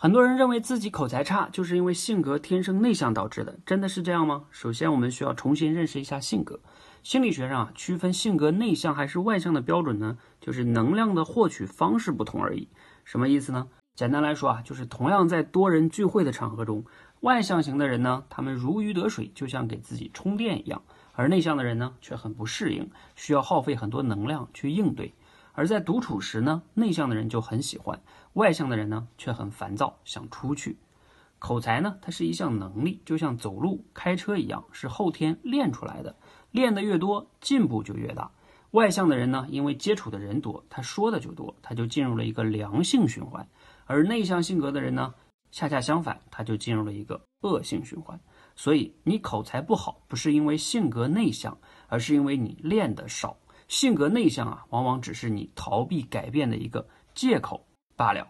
[0.00, 4.44] 很多人认为自己口才差，就是因为性格天生内向导致的，真的是这样吗？
[4.52, 6.60] 首先，我们需要重新认识一下性格。
[7.02, 12.68] 心理学上啊，区分性格内向还是外向的标准呢，就是能量的获取方式不同而已。
[13.04, 13.66] 什么意思呢？
[13.96, 16.84] 简单来说啊，就是同样在多人聚会的场合中，
[17.22, 20.80] 外向型的人呢，他们如鱼得水，就像给自己充电一样；
[21.14, 25.12] 而内向的人呢，却很不适应，需要耗费很多能量去应对。
[25.58, 28.00] 而在独处时呢，内向的人就很喜欢，
[28.34, 30.78] 外向的人呢却很烦躁，想出去。
[31.40, 36.14] 口才呢，它是一项能力，就像走路、开车一样，是后天练出来的，
[36.52, 38.30] 练得越多，进步就越大。
[38.70, 43.44] 外向的人呢，因为接触的人多，他说的就多，他就进入了一个良性循环；
[43.86, 45.12] 而内向性格的人呢，
[45.50, 48.20] 恰恰相反，他就进入了一个恶性循环。
[48.54, 53.36] 所以，你口才不好，不是因为性格内向，而是因为你练得少。
[53.68, 58.26] 性格内向啊，往往只是你逃避改变的一个借口罢了。